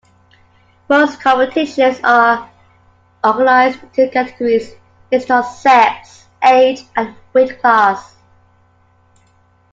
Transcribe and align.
Most 0.89 1.21
competitions 1.21 1.99
are 2.03 2.49
organized 3.23 3.83
into 3.83 4.09
categories 4.09 4.71
based 5.11 5.29
on 5.29 5.43
sex, 5.43 6.25
age, 6.43 6.81
and 6.97 7.13
weight 7.35 7.59
class. 7.61 8.15